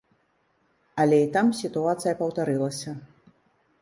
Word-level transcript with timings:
Але 1.03 1.19
і 1.25 1.29
там 1.35 1.53
сітуацыя 1.61 2.17
паўтарылася. 2.23 2.99